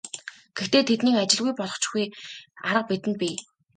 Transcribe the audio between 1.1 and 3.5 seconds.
ажилгүй болгочихгүй арга бидэнд бий.